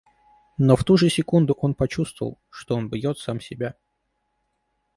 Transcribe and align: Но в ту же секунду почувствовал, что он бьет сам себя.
Но 0.57 0.75
в 0.75 0.83
ту 0.83 0.97
же 0.97 1.11
секунду 1.11 1.53
почувствовал, 1.53 2.39
что 2.49 2.75
он 2.75 2.89
бьет 2.89 3.19
сам 3.19 3.39
себя. 3.39 3.75